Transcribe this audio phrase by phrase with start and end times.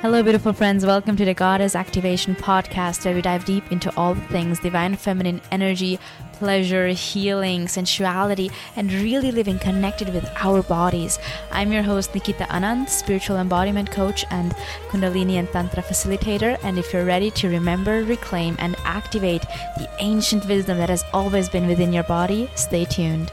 [0.00, 0.86] Hello, beautiful friends.
[0.86, 4.94] Welcome to the Goddess Activation Podcast, where we dive deep into all the things divine
[4.94, 5.98] feminine energy,
[6.34, 11.18] pleasure, healing, sensuality, and really living connected with our bodies.
[11.50, 14.54] I'm your host, Nikita Anand, spiritual embodiment coach and
[14.88, 16.56] Kundalini and Tantra facilitator.
[16.62, 19.42] And if you're ready to remember, reclaim, and activate
[19.78, 23.32] the ancient wisdom that has always been within your body, stay tuned.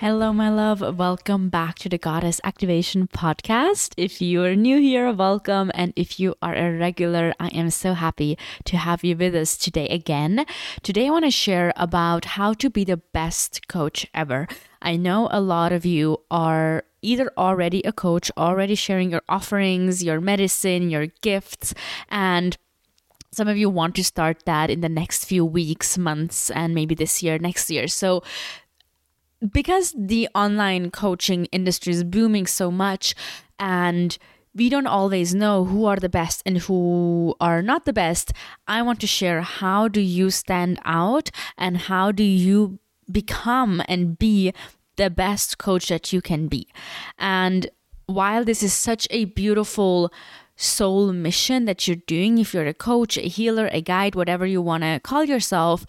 [0.00, 0.96] Hello, my love.
[0.96, 3.94] Welcome back to the Goddess Activation Podcast.
[3.96, 5.72] If you are new here, welcome.
[5.74, 9.56] And if you are a regular, I am so happy to have you with us
[9.56, 10.46] today again.
[10.84, 14.46] Today, I want to share about how to be the best coach ever.
[14.80, 20.04] I know a lot of you are either already a coach, already sharing your offerings,
[20.04, 21.74] your medicine, your gifts,
[22.08, 22.56] and
[23.32, 26.94] some of you want to start that in the next few weeks, months, and maybe
[26.94, 27.88] this year, next year.
[27.88, 28.22] So,
[29.52, 33.14] because the online coaching industry is booming so much
[33.58, 34.18] and
[34.54, 38.32] we don't always know who are the best and who are not the best
[38.66, 42.78] i want to share how do you stand out and how do you
[43.10, 44.52] become and be
[44.96, 46.68] the best coach that you can be.
[47.18, 47.68] And
[48.06, 50.12] while this is such a beautiful
[50.56, 54.60] soul mission that you're doing if you're a coach a healer a guide whatever you
[54.60, 55.86] want to call yourself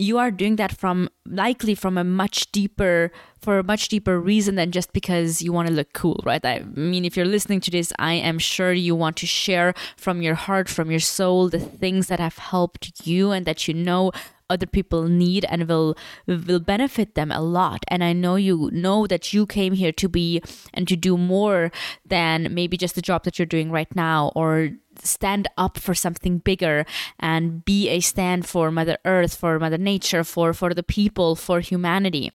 [0.00, 4.54] you are doing that from likely from a much deeper for a much deeper reason
[4.54, 6.44] than just because you want to look cool right?
[6.44, 10.22] I mean if you're listening to this i am sure you want to share from
[10.22, 14.10] your heart from your soul the things that have helped you and that you know
[14.50, 17.84] other people need and will will benefit them a lot.
[17.88, 20.42] And i know you know that you came here to be
[20.74, 21.70] and to do more
[22.04, 24.70] than maybe just the job that you're doing right now or
[25.02, 26.84] stand up for something bigger
[27.18, 31.60] and be a stand for mother earth for mother nature for for the people for
[31.60, 32.32] humanity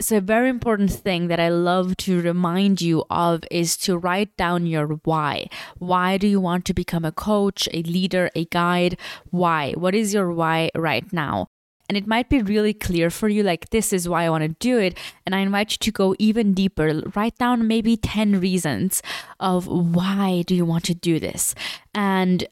[0.00, 4.36] so a very important thing that I love to remind you of is to write
[4.36, 5.48] down your why.
[5.78, 8.98] Why do you want to become a coach, a leader, a guide?
[9.30, 9.72] Why?
[9.72, 11.48] What is your why right now?
[11.88, 14.56] And it might be really clear for you, like, this is why I want to
[14.60, 14.98] do it.
[15.24, 17.02] And I invite you to go even deeper.
[17.14, 19.02] Write down maybe 10 reasons
[19.40, 21.54] of why do you want to do this.
[21.94, 22.46] And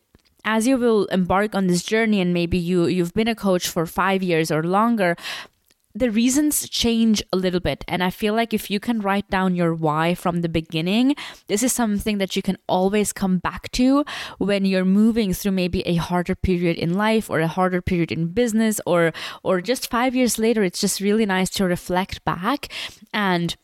[0.47, 3.84] as you will embark on this journey and maybe you you've been a coach for
[3.84, 5.16] 5 years or longer
[5.96, 7.82] the reasons change a little bit.
[7.88, 11.62] And I feel like if you can write down your why from the beginning, this
[11.62, 14.04] is something that you can always come back to
[14.36, 18.28] when you're moving through maybe a harder period in life or a harder period in
[18.28, 19.12] business or
[19.42, 22.68] or just 5 years later it's just really nice to reflect back
[23.12, 23.56] and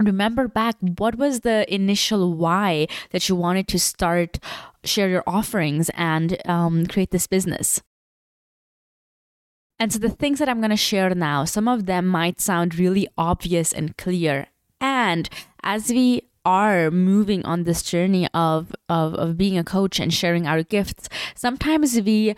[0.00, 4.38] remember back what was the initial why that you wanted to start
[4.84, 7.82] share your offerings and um, create this business
[9.78, 12.78] and so the things that I'm going to share now, some of them might sound
[12.78, 14.46] really obvious and clear.
[14.80, 15.28] And
[15.62, 20.46] as we are moving on this journey of, of, of being a coach and sharing
[20.46, 22.34] our gifts, sometimes we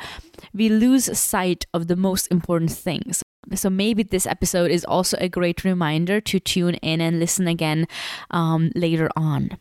[0.53, 3.23] we lose sight of the most important things.
[3.55, 7.87] So maybe this episode is also a great reminder to tune in and listen again
[8.31, 9.59] um, later on.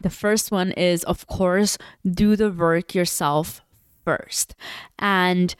[0.00, 3.62] The first one is, of course, do the work yourself
[4.04, 4.54] first.
[4.98, 5.54] And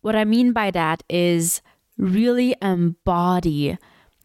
[0.00, 1.62] what I mean by that is
[1.96, 3.76] really embody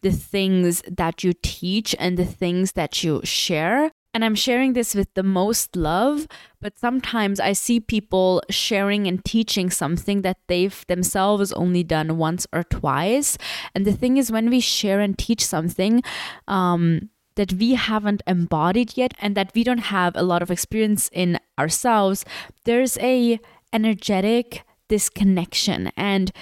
[0.02, 3.90] the things that you teach and the things that you share.
[4.12, 6.28] And I'm sharing this with the most love,
[6.60, 12.46] but sometimes I see people sharing and teaching something that they've themselves only done once
[12.52, 13.36] or twice.
[13.74, 16.02] And the thing is, when we share and teach something,
[16.46, 21.10] um, that we haven't embodied yet and that we don't have a lot of experience
[21.12, 22.24] in ourselves
[22.64, 23.40] there's a
[23.72, 26.32] energetic disconnection and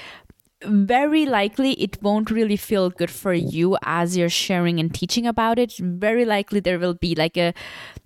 [0.65, 5.59] very likely it won't really feel good for you as you're sharing and teaching about
[5.59, 5.75] it.
[5.79, 7.55] Very likely there will be like a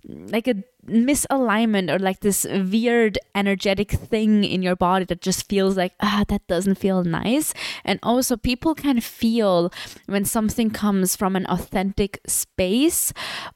[0.07, 0.55] like a
[0.87, 6.23] misalignment or like this weird energetic thing in your body that just feels like ah
[6.29, 7.53] that doesn't feel nice.
[7.83, 9.71] And also people can feel
[10.05, 13.11] when something comes from an authentic space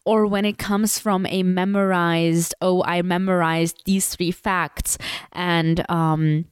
[0.05, 4.97] or when it comes from a memorized oh i memorized these three facts
[5.31, 6.45] and um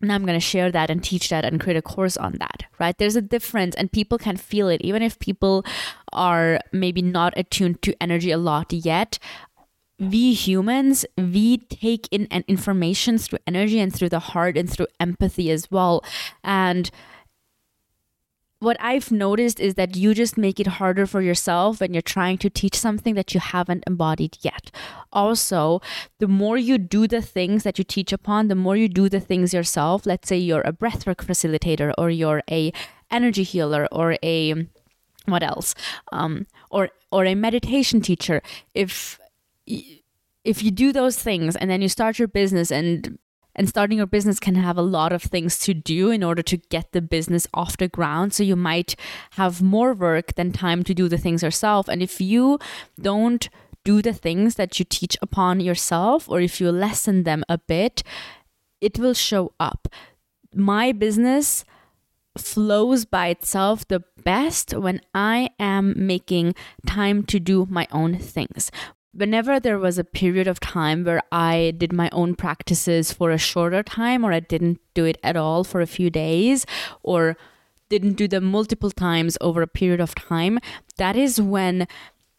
[0.00, 2.64] and I'm going to share that and teach that and create a course on that,
[2.78, 2.96] right?
[2.96, 4.80] There's a difference and people can feel it.
[4.80, 5.64] Even if people
[6.12, 9.18] are maybe not attuned to energy a lot yet,
[9.98, 15.50] we humans, we take in information through energy and through the heart and through empathy
[15.50, 16.02] as well.
[16.42, 16.90] And
[18.60, 22.36] what I've noticed is that you just make it harder for yourself when you're trying
[22.38, 24.70] to teach something that you haven't embodied yet.
[25.12, 25.80] Also,
[26.18, 29.18] the more you do the things that you teach upon, the more you do the
[29.18, 30.04] things yourself.
[30.04, 32.70] Let's say you're a breathwork facilitator or you're a
[33.10, 34.68] energy healer or a
[35.24, 35.74] what else?
[36.12, 38.42] Um, or or a meditation teacher.
[38.74, 39.18] If
[40.44, 43.18] if you do those things and then you start your business and
[43.54, 46.56] and starting your business can have a lot of things to do in order to
[46.56, 48.32] get the business off the ground.
[48.32, 48.96] So you might
[49.32, 51.88] have more work than time to do the things yourself.
[51.88, 52.58] And if you
[53.00, 53.48] don't
[53.84, 58.02] do the things that you teach upon yourself or if you lessen them a bit
[58.80, 59.88] it will show up.
[60.54, 61.64] My business
[62.38, 66.54] flows by itself the best when I am making
[66.86, 68.70] time to do my own things.
[69.12, 73.38] Whenever there was a period of time where I did my own practices for a
[73.38, 76.64] shorter time, or I didn't do it at all for a few days,
[77.02, 77.36] or
[77.88, 80.60] didn't do them multiple times over a period of time,
[80.96, 81.88] that is when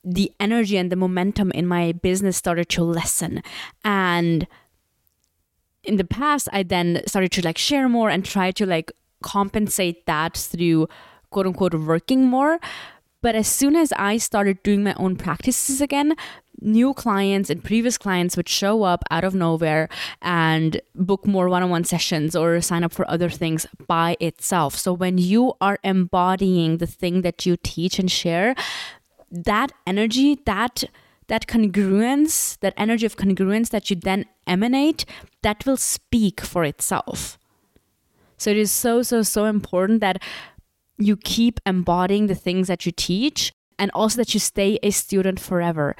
[0.03, 3.43] the energy and the momentum in my business started to lessen.
[3.83, 4.47] And
[5.83, 8.91] in the past, I then started to like share more and try to like
[9.21, 10.87] compensate that through
[11.29, 12.59] quote unquote working more.
[13.21, 16.15] But as soon as I started doing my own practices again,
[16.61, 19.89] new clients and previous clients would show up out of nowhere
[20.21, 24.75] and book more one on one sessions or sign up for other things by itself.
[24.75, 28.55] So when you are embodying the thing that you teach and share,
[29.31, 30.83] that energy, that
[31.27, 35.05] that congruence, that energy of congruence that you then emanate,
[35.43, 37.37] that will speak for itself.
[38.37, 40.21] So it is so, so, so important that
[40.97, 45.39] you keep embodying the things that you teach and also that you stay a student
[45.39, 45.95] forever.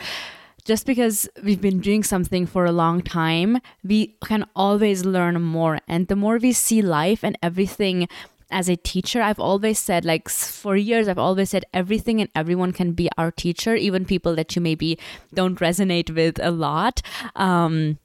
[0.66, 5.80] Just because we've been doing something for a long time, we can always learn more.
[5.88, 8.08] And the more we see life and everything
[8.52, 12.74] as a teacher, I've always said, like for years, I've always said everything and everyone
[12.74, 15.00] can be our teacher, even people that you maybe
[15.34, 17.02] don't resonate with a lot.
[17.36, 17.98] Um,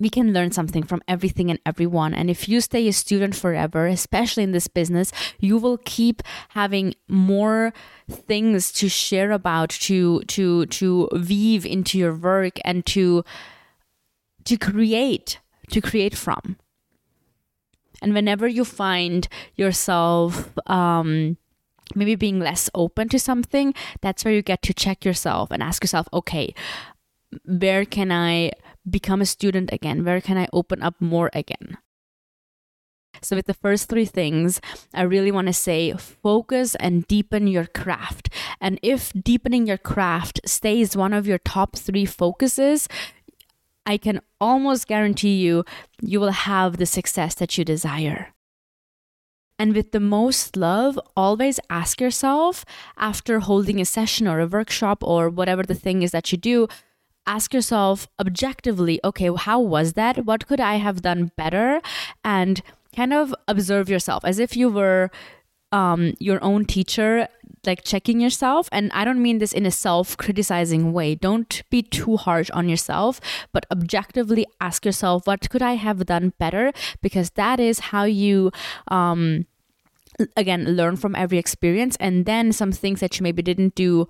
[0.00, 2.14] we can learn something from everything and everyone.
[2.14, 6.94] And if you stay a student forever, especially in this business, you will keep having
[7.08, 7.72] more
[8.10, 13.24] things to share about, to to to weave into your work and to
[14.44, 15.38] to create,
[15.70, 16.56] to create from.
[18.00, 21.36] And whenever you find yourself um,
[21.94, 25.84] maybe being less open to something, that's where you get to check yourself and ask
[25.84, 26.52] yourself, okay,
[27.44, 28.50] where can I
[28.88, 30.04] become a student again?
[30.04, 31.78] Where can I open up more again?
[33.20, 34.60] So, with the first three things,
[34.94, 38.30] I really want to say focus and deepen your craft.
[38.60, 42.88] And if deepening your craft stays one of your top three focuses,
[43.84, 45.64] I can almost guarantee you,
[46.00, 48.34] you will have the success that you desire.
[49.58, 52.64] And with the most love, always ask yourself
[52.96, 56.66] after holding a session or a workshop or whatever the thing is that you do,
[57.26, 60.24] ask yourself objectively okay, how was that?
[60.24, 61.80] What could I have done better?
[62.24, 62.62] And
[62.94, 65.10] kind of observe yourself as if you were
[65.72, 67.26] um, your own teacher,
[67.64, 68.68] like checking yourself.
[68.70, 71.14] And I don't mean this in a self criticizing way.
[71.14, 73.20] Don't be too harsh on yourself,
[73.52, 76.72] but objectively ask yourself, what could I have done better?
[77.00, 78.52] Because that is how you.
[78.88, 79.46] Um,
[80.36, 84.06] again learn from every experience and then some things that you maybe didn't do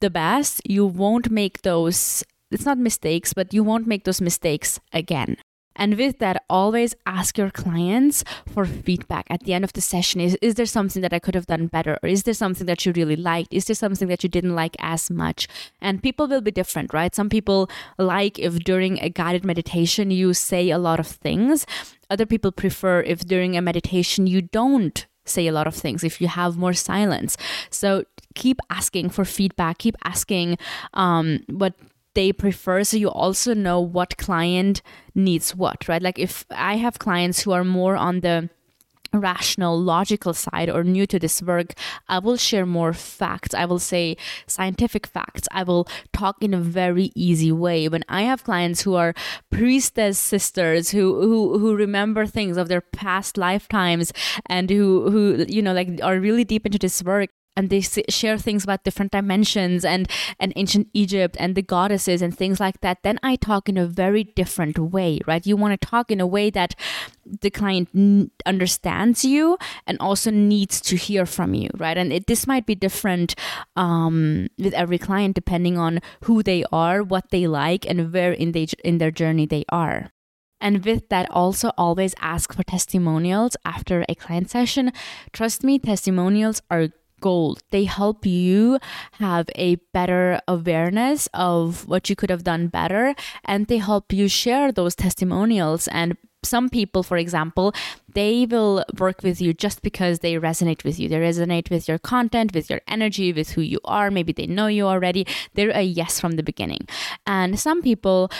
[0.00, 4.80] the best you won't make those it's not mistakes, but you won't make those mistakes
[4.92, 5.36] again.
[5.76, 10.20] And with that, always ask your clients for feedback at the end of the session.
[10.20, 11.98] Is, is there something that I could have done better?
[12.02, 13.52] Or is there something that you really liked?
[13.52, 15.46] Is there something that you didn't like as much?
[15.80, 17.14] And people will be different, right?
[17.14, 21.66] Some people like if during a guided meditation you say a lot of things.
[22.08, 26.20] Other people prefer if during a meditation you don't say a lot of things, if
[26.20, 27.36] you have more silence.
[27.68, 30.56] So keep asking for feedback, keep asking
[30.94, 31.74] um, what
[32.16, 34.82] they prefer so you also know what client
[35.14, 36.02] needs what right?
[36.02, 38.48] Like if i have clients who are more on the
[39.12, 41.72] rational logical side or new to this work
[42.08, 43.54] i will share more facts.
[43.54, 45.48] I will say scientific facts.
[45.52, 47.88] I will talk in a very easy way.
[47.88, 49.14] When i have clients who are
[49.50, 54.12] priestess sisters who who who remember things of their past lifetimes
[54.46, 58.38] and who who you know like are really deep into this work and they share
[58.38, 60.08] things about different dimensions and
[60.38, 63.86] and ancient Egypt and the goddesses and things like that, then I talk in a
[63.86, 65.46] very different way, right?
[65.46, 66.74] You want to talk in a way that
[67.24, 71.96] the client n- understands you and also needs to hear from you, right?
[71.98, 73.34] And it, this might be different
[73.74, 78.52] um, with every client depending on who they are, what they like, and where in
[78.52, 80.10] they in their journey they are.
[80.60, 84.90] And with that, also always ask for testimonials after a client session.
[85.32, 86.88] Trust me, testimonials are
[87.20, 87.62] gold.
[87.70, 88.78] They help you
[89.12, 94.28] have a better awareness of what you could have done better, and they help you
[94.28, 97.74] share those testimonials and some people, for example,
[98.14, 101.08] they will work with you just because they resonate with you.
[101.08, 104.10] They resonate with your content, with your energy, with who you are.
[104.10, 105.26] Maybe they know you already.
[105.54, 106.88] They're a yes from the beginning.
[107.26, 108.30] And some people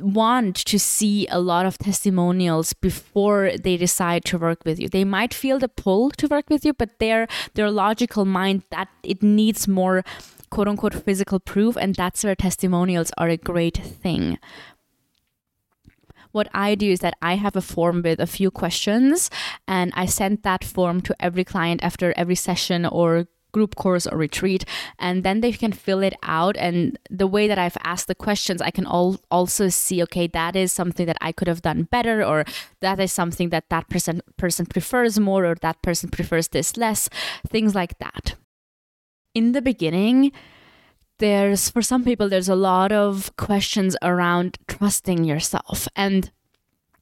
[0.00, 4.88] want to see a lot of testimonials before they decide to work with you.
[4.88, 8.88] They might feel the pull to work with you, but their their logical mind that
[9.02, 10.04] it needs more
[10.50, 14.38] quote unquote physical proof, and that's where testimonials are a great thing
[16.34, 19.30] what I do is that I have a form with a few questions
[19.68, 24.18] and I send that form to every client after every session or group course or
[24.18, 24.64] retreat
[24.98, 26.56] and then they can fill it out.
[26.56, 30.56] And the way that i've asked the questions i can all also see okay that
[30.56, 32.44] is something that i could have done better or
[32.80, 37.08] that is something that that person person prefers more or that person prefers this less
[37.48, 38.34] things like that.
[39.34, 40.32] In the beginning
[41.18, 45.88] there's for some people there's a lot of questions around trusting yourself.
[45.96, 46.30] And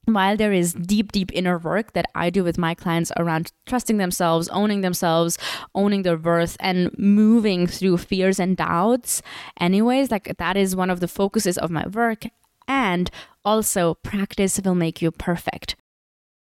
[0.06, 3.98] while there is deep deep inner work that i do with my clients around trusting
[3.98, 5.38] themselves owning themselves
[5.76, 9.22] owning their worth and moving through fears and doubts
[9.60, 12.24] anyways like that is one of the focuses of my work.
[12.68, 13.10] And
[13.44, 15.76] also practice will make you perfect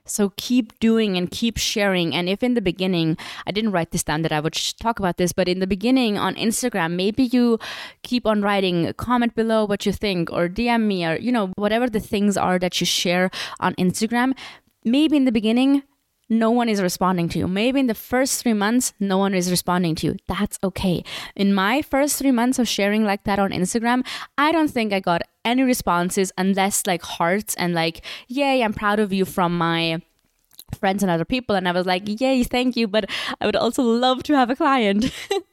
[0.07, 2.15] so keep doing and keep sharing.
[2.15, 5.17] And if in the beginning, I didn't write this down that I would talk about
[5.17, 7.59] this, but in the beginning on Instagram, maybe you
[8.03, 11.89] keep on writing, comment below what you think, or DM me, or, you know, whatever
[11.89, 14.37] the things are that you share on Instagram.
[14.85, 15.83] Maybe in the beginning,
[16.29, 17.49] no one is responding to you.
[17.49, 20.17] Maybe in the first three months, no one is responding to you.
[20.27, 21.05] That's okay.
[21.35, 24.07] In my first three months of sharing like that on Instagram,
[24.37, 28.99] I don't think I got any responses unless like hearts and like, yay, I'm proud
[28.99, 30.03] of you from my
[30.75, 33.09] friends and other people and i was like yay thank you but
[33.41, 35.13] i would also love to have a client.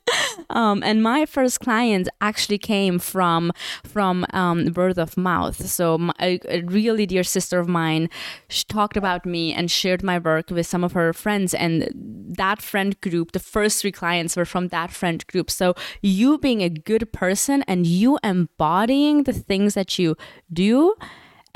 [0.49, 3.51] Um, and my first client actually came from
[3.83, 5.65] from um, word of mouth.
[5.65, 8.09] So my, a, really dear sister of mine
[8.49, 11.89] she talked about me and shared my work with some of her friends and
[12.37, 15.49] that friend group the first three clients were from that friend group.
[15.49, 20.15] So you being a good person and you embodying the things that you
[20.51, 20.95] do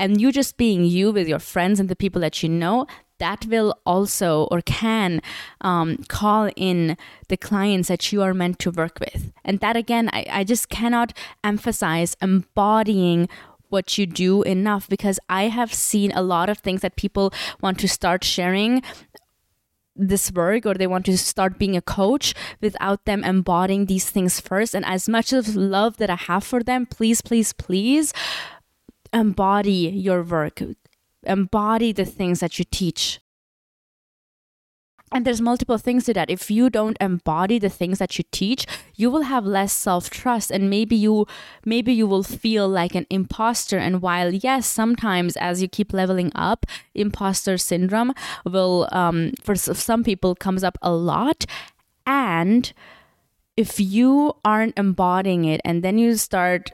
[0.00, 2.86] and you just being you with your friends and the people that you know
[3.18, 5.20] that will also or can
[5.60, 6.96] um, call in
[7.28, 9.32] the clients that you are meant to work with.
[9.44, 11.12] And that again, I, I just cannot
[11.44, 13.28] emphasize embodying
[13.68, 17.78] what you do enough because I have seen a lot of things that people want
[17.80, 18.82] to start sharing
[19.94, 24.40] this work or they want to start being a coach without them embodying these things
[24.40, 24.74] first.
[24.74, 28.14] And as much of love that I have for them, please, please, please
[29.12, 30.62] embody your work
[31.24, 33.20] embody the things that you teach.
[35.10, 36.30] And there's multiple things to that.
[36.30, 40.68] If you don't embody the things that you teach you will have less self-trust and
[40.68, 41.26] maybe you
[41.64, 43.78] maybe you will feel like an imposter.
[43.78, 48.12] And while yes sometimes as you keep leveling up imposter syndrome
[48.44, 51.46] will um, for some people comes up a lot.
[52.06, 52.72] And
[53.56, 56.70] if you aren't embodying it and then you start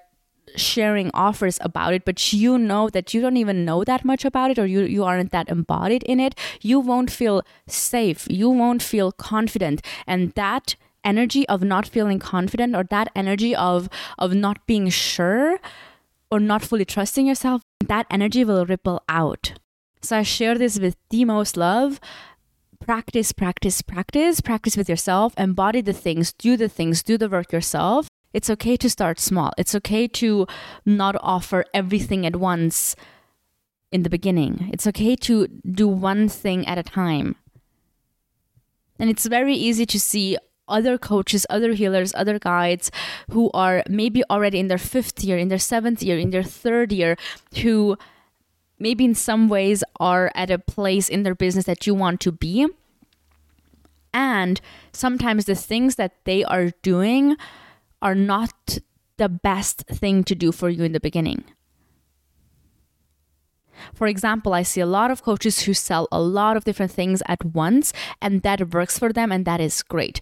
[0.57, 4.51] sharing offers about it but you know that you don't even know that much about
[4.51, 8.27] it or you, you aren't that embodied in it you won't feel safe.
[8.31, 9.85] You won't feel confident.
[10.07, 15.59] And that energy of not feeling confident or that energy of of not being sure
[16.31, 19.53] or not fully trusting yourself that energy will ripple out.
[20.01, 22.01] So i share this with the most love.
[22.81, 25.35] Practice practice practice practice with yourself.
[25.37, 29.53] Embody the things do the things do the work yourself it's okay to start small.
[29.57, 30.47] It's okay to
[30.85, 32.97] not offer everything at once
[33.93, 34.71] in the beginning.
[34.73, 37.37] It's okay to do one thing at a time.
[38.99, 40.37] And it's very easy to see
[40.67, 42.91] other coaches, other healers, other guides
[43.31, 46.91] who are maybe already in their fifth year, in their seventh year, in their third
[46.91, 47.17] year,
[47.62, 47.97] who
[48.81, 52.33] maybe in some ways are at a place in their business that you want to
[52.33, 52.67] be.
[54.12, 54.61] And
[54.93, 57.37] sometimes the things that they are doing
[58.05, 58.79] are not
[59.17, 61.45] the best thing to do for you in the beginning.
[63.93, 67.23] For example, I see a lot of coaches who sell a lot of different things
[67.27, 67.93] at once,
[68.23, 70.21] and that works for them, and that is great.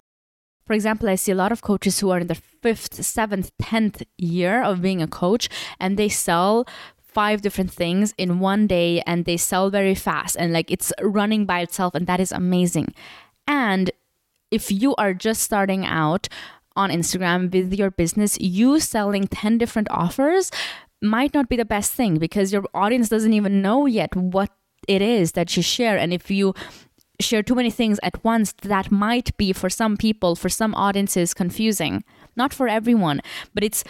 [0.65, 4.03] For example, I see a lot of coaches who are in their fifth, seventh, tenth
[4.17, 5.49] year of being a coach,
[5.79, 10.51] and they sell five different things in one day and they sell very fast and
[10.51, 12.95] like it's running by itself, and that is amazing.
[13.47, 13.91] And
[14.51, 16.29] if you are just starting out,
[16.77, 20.51] on Instagram with your business, you selling 10 different offers
[21.01, 24.51] might not be the best thing because your audience doesn't even know yet what
[24.89, 25.97] it is that you share.
[25.99, 26.55] And if you
[27.21, 31.35] share too many things at once, that might be for some people, for some audiences,
[31.35, 32.05] confusing.
[32.37, 33.21] Not for everyone,
[33.55, 33.85] but it's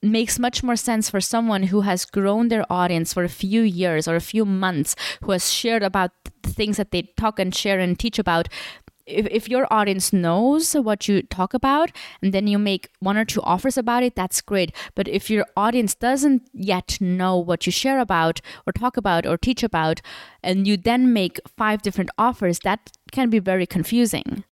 [0.00, 4.06] makes much more sense for someone who has grown their audience for a few years
[4.06, 7.80] or a few months, who has shared about the things that they talk and share
[7.80, 8.48] and teach about.
[9.08, 11.90] If, if your audience knows what you talk about
[12.22, 14.74] and then you make one or two offers about it, that's great.
[14.94, 19.38] But if your audience doesn't yet know what you share about or talk about or
[19.38, 20.00] teach about,
[20.42, 24.44] and you then make five different offers, that can be very confusing.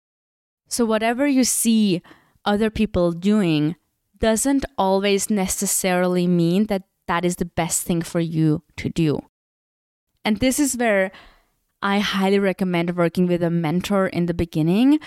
[0.68, 2.02] So, whatever you see
[2.44, 3.76] other people doing,
[4.18, 9.20] doesn't always necessarily mean that that is the best thing for you to do.
[10.24, 11.12] And this is where
[11.82, 14.98] I highly recommend working with a mentor in the beginning.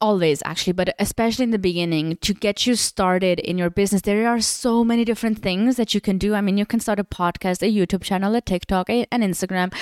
[0.00, 4.02] Always, actually, but especially in the beginning to get you started in your business.
[4.02, 6.34] There are so many different things that you can do.
[6.34, 9.72] I mean, you can start a podcast, a YouTube channel, a TikTok, an Instagram,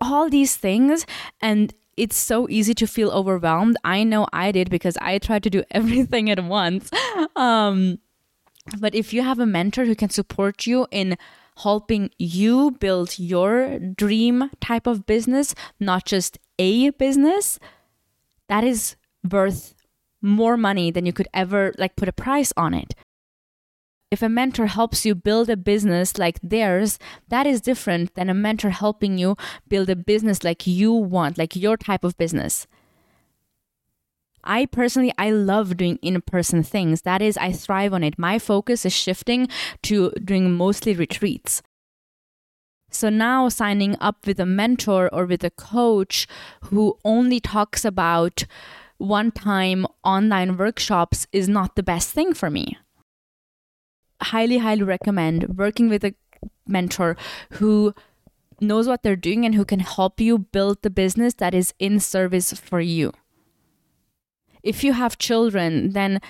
[0.00, 1.06] all these things.
[1.40, 3.76] And it's so easy to feel overwhelmed.
[3.84, 6.90] I know I did because I tried to do everything at once.
[7.36, 8.00] Um,
[8.78, 11.16] but if you have a mentor who can support you in
[11.58, 17.58] helping you build your dream type of business, not just a business,
[18.48, 18.96] that is
[19.30, 19.74] worth
[20.20, 22.94] more money than you could ever like put a price on it
[24.14, 28.34] if a mentor helps you build a business like theirs, that is different than a
[28.46, 29.36] mentor helping you
[29.68, 32.68] build a business like you want, like your type of business.
[34.44, 37.02] I personally I love doing in-person things.
[37.02, 38.18] That is I thrive on it.
[38.18, 39.48] My focus is shifting
[39.82, 41.62] to doing mostly retreats.
[42.90, 46.28] So now signing up with a mentor or with a coach
[46.64, 48.44] who only talks about
[48.98, 52.78] one-time online workshops is not the best thing for me
[54.24, 56.14] highly, highly recommend working with a
[56.66, 57.16] mentor
[57.52, 57.94] who
[58.60, 62.00] knows what they're doing and who can help you build the business that is in
[62.00, 63.12] service for you.
[64.64, 66.20] If you have children, then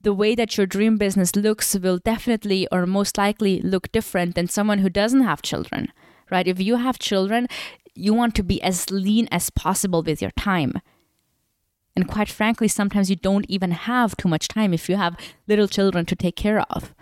[0.00, 4.48] the way that your dream business looks will definitely or most likely look different than
[4.48, 5.92] someone who doesn't have children,
[6.30, 6.48] right?
[6.48, 7.46] If you have children,
[7.94, 10.72] you want to be as lean as possible with your time.
[11.94, 15.16] And quite frankly, sometimes you don't even have too much time if you have
[15.46, 16.92] little children to take care of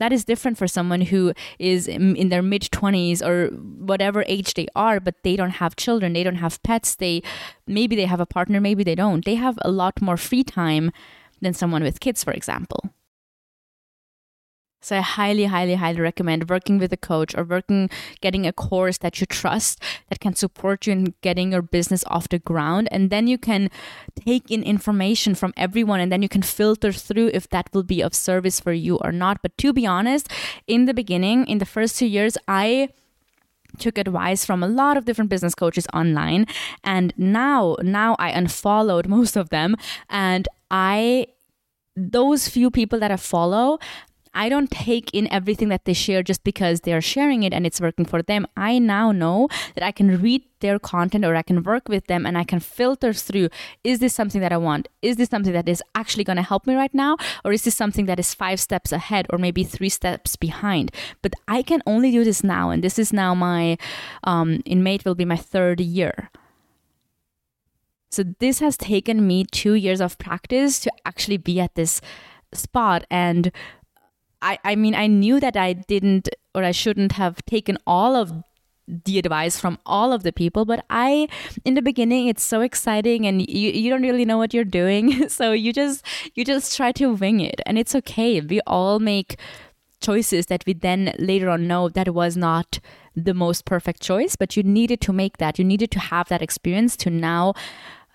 [0.00, 3.48] that is different for someone who is in their mid 20s or
[3.90, 7.22] whatever age they are but they don't have children they don't have pets they
[7.66, 9.24] maybe they have a partner maybe they don't.
[9.24, 10.90] They have a lot more free time
[11.40, 12.90] than someone with kids for example
[14.80, 17.90] so I highly, highly, highly recommend working with a coach or working,
[18.22, 22.30] getting a course that you trust that can support you in getting your business off
[22.30, 22.88] the ground.
[22.90, 23.70] And then you can
[24.24, 28.00] take in information from everyone and then you can filter through if that will be
[28.00, 29.42] of service for you or not.
[29.42, 30.28] But to be honest,
[30.66, 32.88] in the beginning, in the first two years, I
[33.78, 36.44] took advice from a lot of different business coaches online
[36.82, 39.76] and now now I unfollowed most of them
[40.08, 41.26] and I
[41.96, 43.78] those few people that I follow,
[44.32, 47.80] I don't take in everything that they share just because they're sharing it and it's
[47.80, 48.46] working for them.
[48.56, 52.24] I now know that I can read their content or I can work with them
[52.26, 53.48] and I can filter through
[53.82, 54.88] is this something that I want?
[55.02, 57.16] Is this something that is actually going to help me right now?
[57.44, 60.92] Or is this something that is five steps ahead or maybe three steps behind?
[61.22, 62.70] But I can only do this now.
[62.70, 63.78] And this is now my,
[64.24, 66.30] um, in May, it will be my third year.
[68.10, 72.00] So this has taken me two years of practice to actually be at this
[72.52, 73.04] spot.
[73.10, 73.52] And
[74.42, 78.32] I, I mean, I knew that I didn't or I shouldn't have taken all of
[79.04, 81.28] the advice from all of the people but i
[81.64, 85.28] in the beginning it's so exciting and you, you don't really know what you're doing.
[85.30, 88.40] So you just you just try to wing it and it's okay.
[88.40, 89.38] We all make
[90.00, 92.80] choices that we then later on know that was not
[93.14, 95.58] the most perfect choice but you needed to make that.
[95.58, 97.54] You needed to have that experience to now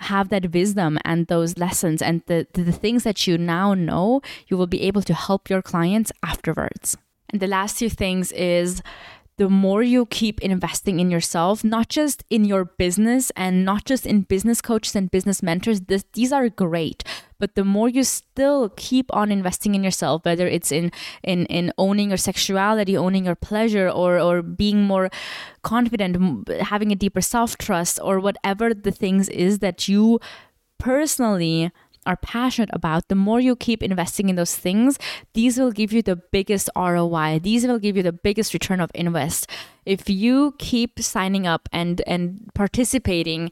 [0.05, 4.21] have that wisdom and those lessons and the, the, the things that you now know,
[4.47, 6.97] you will be able to help your clients afterwards.
[7.29, 8.81] And the last two things is
[9.37, 14.05] the more you keep investing in yourself, not just in your business and not just
[14.05, 17.03] in business coaches and business mentors, this, these are great.
[17.37, 21.73] But the more you still keep on investing in yourself, whether it's in in in
[21.77, 25.09] owning your sexuality, owning your pleasure, or or being more
[25.63, 30.19] confident, having a deeper self trust, or whatever the things is that you
[30.79, 31.71] personally
[32.05, 34.97] are passionate about, the more you keep investing in those things,
[35.33, 37.39] these will give you the biggest ROI.
[37.43, 39.49] These will give you the biggest return of invest.
[39.85, 43.51] If you keep signing up and and participating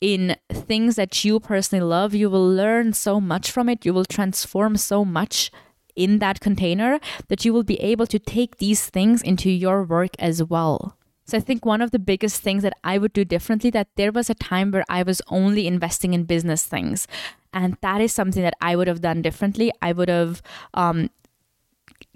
[0.00, 3.86] in things that you personally love, you will learn so much from it.
[3.86, 5.50] You will transform so much
[5.96, 10.10] in that container that you will be able to take these things into your work
[10.18, 10.96] as well.
[11.26, 14.12] So I think one of the biggest things that I would do differently that there
[14.12, 17.08] was a time where I was only investing in business things.
[17.54, 19.72] And that is something that I would have done differently.
[19.80, 20.42] I would have
[20.74, 21.08] um,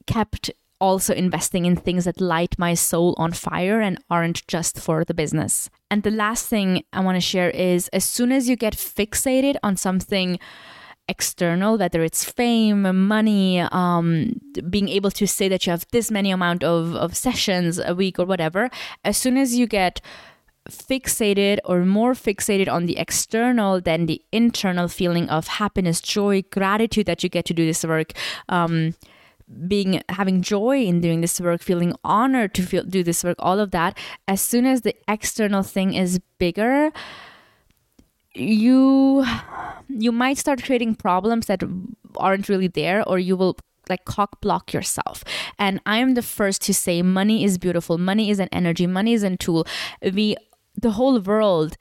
[0.07, 5.05] kept also investing in things that light my soul on fire and aren't just for
[5.05, 5.71] the business.
[5.91, 9.57] And the last thing I want to share is as soon as you get fixated
[9.63, 10.39] on something
[11.09, 16.31] external, whether it's fame, money, um, being able to say that you have this many
[16.31, 18.71] amount of, of sessions a week or whatever,
[19.05, 20.01] as soon as you get
[20.71, 27.07] fixated or more fixated on the external than the internal feeling of happiness, joy, gratitude
[27.07, 28.13] that you get to do this work,
[28.49, 28.95] um,
[29.67, 33.59] being having joy in doing this work feeling honored to feel do this work all
[33.59, 33.97] of that.
[34.27, 36.93] As soon as the external thing is bigger
[38.35, 39.25] you
[39.89, 41.63] you might start creating problems that
[42.17, 43.57] aren't really there or you will
[43.89, 45.25] like cock block yourself.
[45.59, 47.97] And i am the first to say money is beautiful.
[47.97, 48.87] Money is an energy.
[48.87, 49.67] Money is a tool.
[50.03, 50.37] We
[50.81, 51.77] the whole world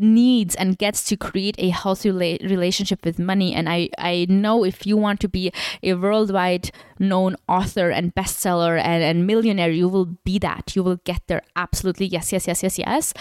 [0.00, 3.52] needs and gets to create a healthy relationship with money.
[3.52, 5.50] And i i know if you want to be
[5.82, 10.76] a worldwide known author and bestseller and, and millionaire you will be that.
[10.76, 11.42] You will get there.
[11.56, 12.06] Absolutely.
[12.06, 13.12] Yes yes yes yes yes.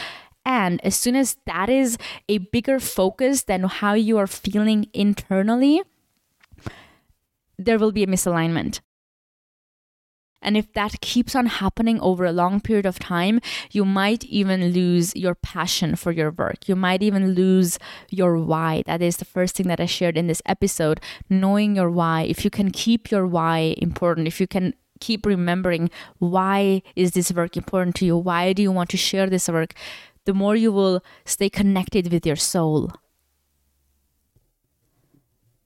[0.46, 1.98] And as soon as that is
[2.30, 5.82] a bigger focus than how you are feeling internally
[7.60, 8.82] there will be a misalignment
[10.42, 14.72] and if that keeps on happening over a long period of time, you might even
[14.72, 16.70] lose your passion for your work.
[16.70, 18.84] You might even lose your why.
[18.86, 21.02] That is the first thing that I shared in this episode.
[21.30, 22.22] Knowing your why.
[22.22, 27.32] If you can keep your why important, if you can keep remembering why is this
[27.32, 28.18] work important to you?
[28.18, 29.74] Why do you want to share this work?
[30.26, 32.92] The more you will stay connected with your soul.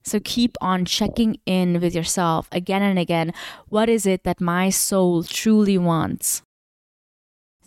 [0.04, 3.34] So keep on checking in with yourself again and again.
[3.68, 6.42] What is it that my soul truly wants?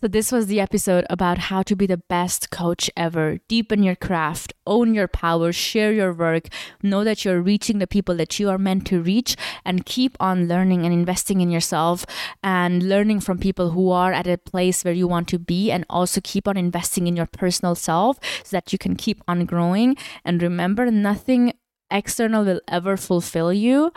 [0.04, 3.38] So, this was the episode about how to be the best coach ever.
[3.48, 6.48] Deepen your craft, own your power, share your work,
[6.82, 10.46] know that you're reaching the people that you are meant to reach, and keep on
[10.46, 12.04] learning and investing in yourself
[12.42, 15.86] and learning from people who are at a place where you want to be, and
[15.88, 19.96] also keep on investing in your personal self so that you can keep on growing.
[20.22, 21.54] And remember, nothing
[21.90, 23.92] external will ever fulfill you.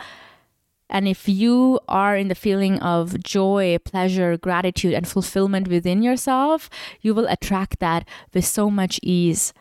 [0.90, 6.70] And if you are in the feeling of joy, pleasure, gratitude, and fulfillment within yourself,
[7.02, 9.52] you will attract that with so much ease.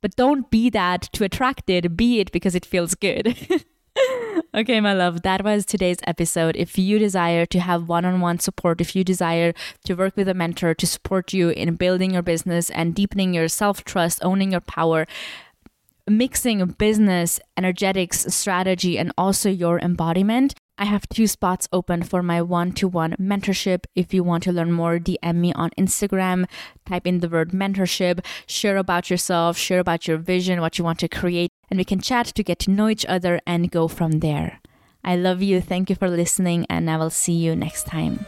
[0.00, 3.36] But don't be that to attract it, be it because it feels good.
[4.54, 6.54] okay, my love, that was today's episode.
[6.54, 9.52] If you desire to have one on one support, if you desire
[9.86, 13.48] to work with a mentor to support you in building your business and deepening your
[13.48, 15.06] self trust, owning your power,
[16.08, 20.54] mixing business, energetics, strategy, and also your embodiment.
[20.80, 23.84] I have two spots open for my one to one mentorship.
[23.96, 26.46] If you want to learn more, DM me on Instagram,
[26.86, 31.00] type in the word mentorship, share about yourself, share about your vision, what you want
[31.00, 34.20] to create, and we can chat to get to know each other and go from
[34.20, 34.60] there.
[35.02, 35.60] I love you.
[35.60, 38.24] Thank you for listening, and I will see you next time.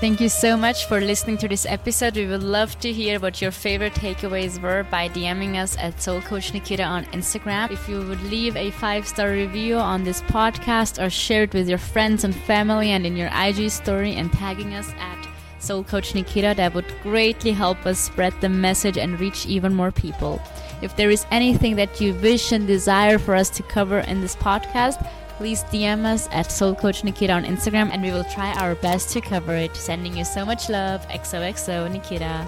[0.00, 2.14] Thank you so much for listening to this episode.
[2.14, 6.20] We would love to hear what your favorite takeaways were by DMing us at Soul
[6.20, 7.72] Coach Nikita on Instagram.
[7.72, 11.68] If you would leave a five star review on this podcast or share it with
[11.68, 16.14] your friends and family and in your IG story and tagging us at Soul Coach
[16.14, 20.40] Nikita, that would greatly help us spread the message and reach even more people.
[20.80, 24.36] If there is anything that you wish and desire for us to cover in this
[24.36, 25.04] podcast,
[25.38, 29.10] please DM us at Soul Coach Nikita on Instagram and we will try our best
[29.10, 29.74] to cover it.
[29.76, 31.06] Sending you so much love.
[31.08, 32.46] XOXO Nikita.